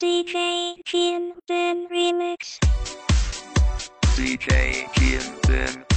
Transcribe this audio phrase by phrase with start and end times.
[0.00, 2.58] DJ Jim Ben Remix.
[4.16, 5.93] DJ Jim Ben.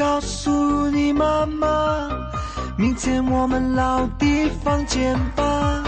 [0.00, 2.08] 告诉你妈妈
[2.74, 5.84] 明天我们老地方见吧。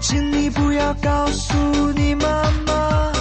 [0.00, 1.54] 请你不要告诉
[1.92, 2.26] 你妈
[2.66, 3.12] 妈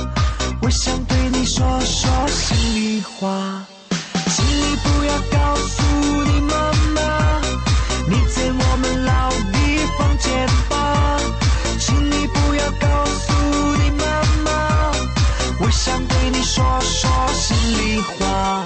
[0.60, 3.64] 我想对你说说心里话。
[4.26, 7.42] 请你不要告诉你妈妈
[8.10, 11.20] 明天我们老地方见吧。
[11.78, 13.34] 请你不要告诉
[13.84, 14.92] 你妈妈
[15.60, 18.66] 我想对你说说心里话。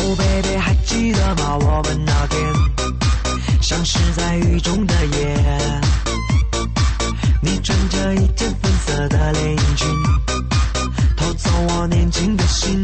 [0.00, 0.47] Oh baby
[0.88, 1.54] 记得吗？
[1.60, 2.40] 我们那天
[3.60, 5.36] 像是在雨中的夜。
[7.42, 9.86] 你穿着一件粉色的连衣裙
[11.14, 12.82] 偷走我年轻的心。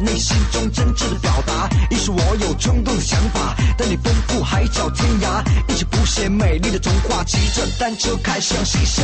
[0.00, 1.68] 内心中真挚的表达。
[1.90, 9.02] 一是我有冲动的想法，带你奔赴海角天涯，一起谱写美丽的童话，骑着单车开向西夏。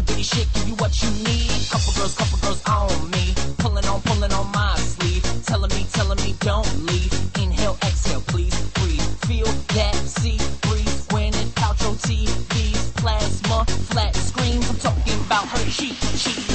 [0.00, 1.50] I'ma shit, give you what you need.
[1.68, 3.34] Couple girls, couple girls on me.
[3.58, 5.22] Pulling on, pulling on my sleeve.
[5.44, 7.12] Telling me, telling me don't leave.
[7.36, 9.02] Inhale, exhale, please breathe.
[9.28, 9.46] Feel
[9.76, 14.70] that sea breeze when it out your TV's plasma, flat screens.
[14.70, 16.49] I'm talking about her cheek, cheek.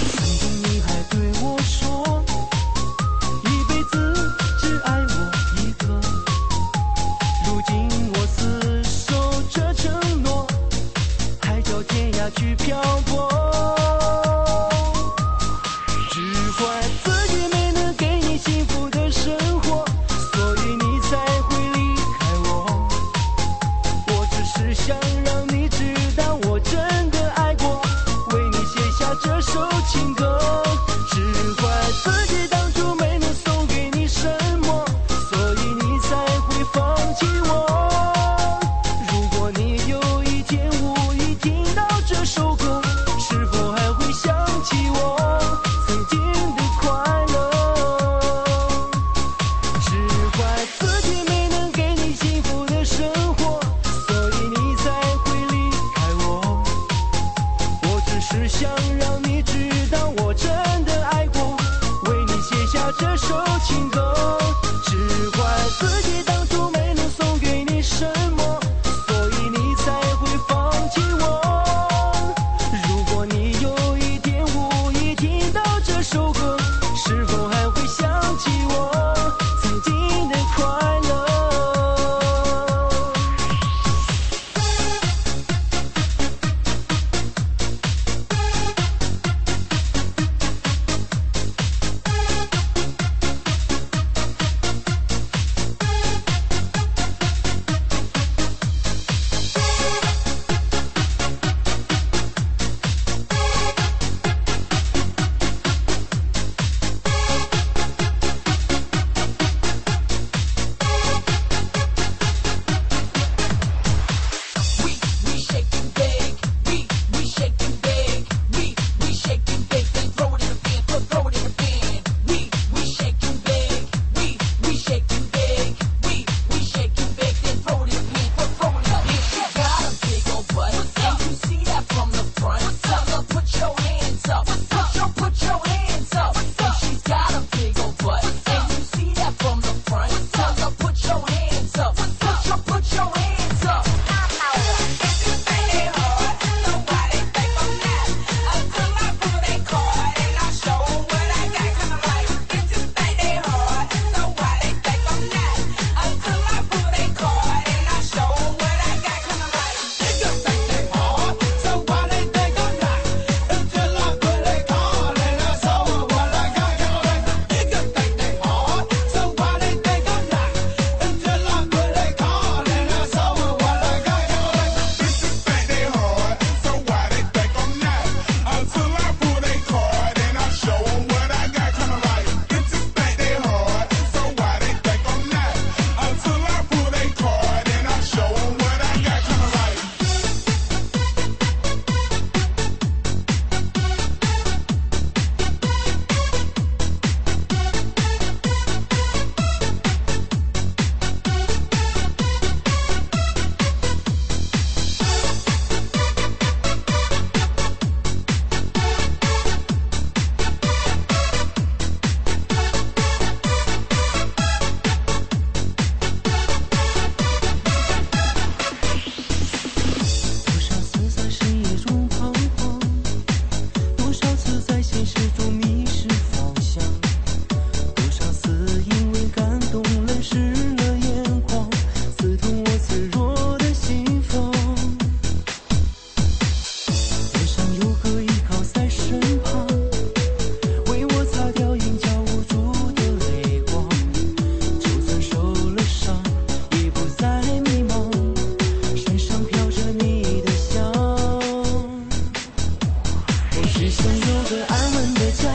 [253.77, 255.49] 只想有个安稳的家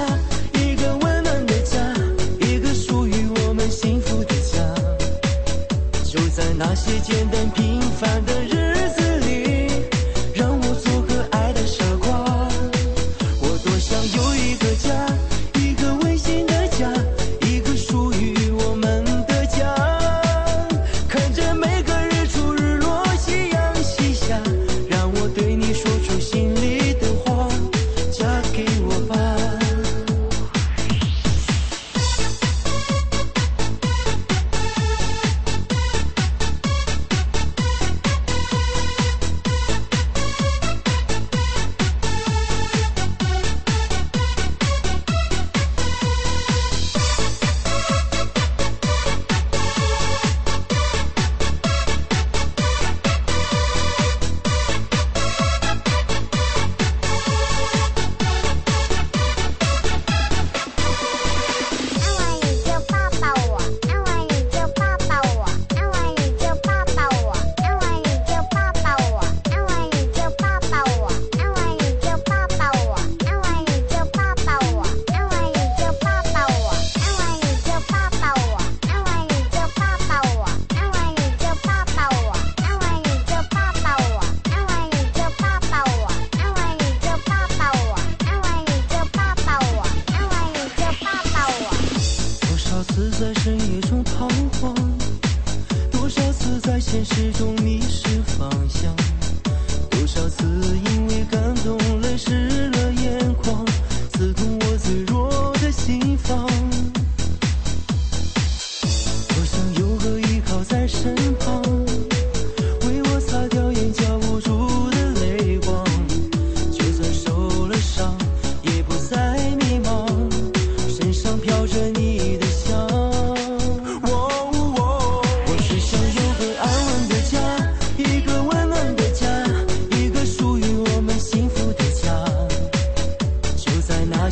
[0.61, 1.79] 一个温暖的家
[2.39, 3.15] 一个属于
[3.47, 4.59] 我们幸福的家。
[6.05, 8.50] 就在那些简单平凡的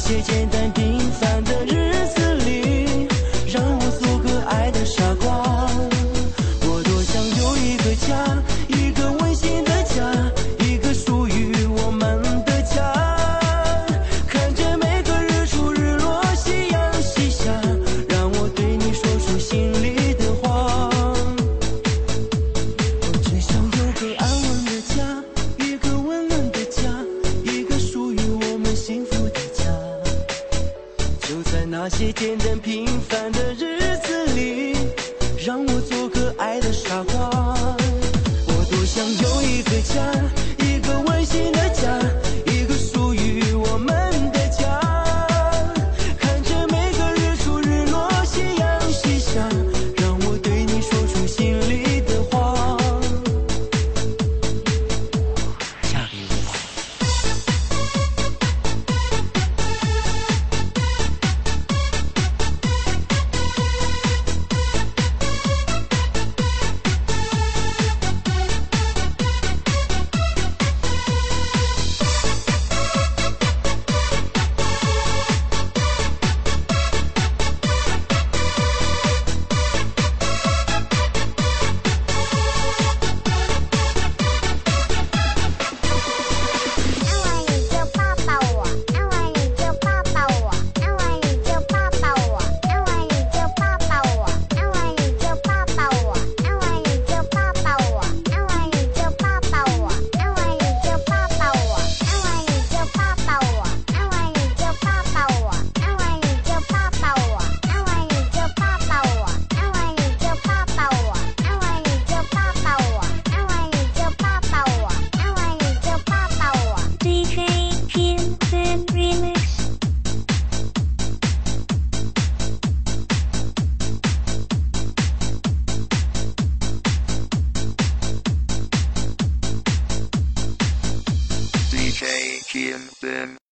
[0.09, 0.88] 些简单平